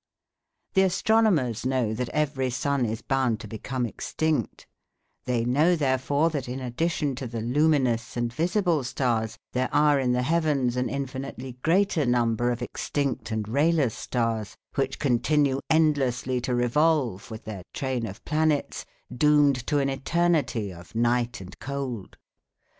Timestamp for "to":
3.41-3.47, 7.17-7.27, 16.41-16.55, 19.67-19.77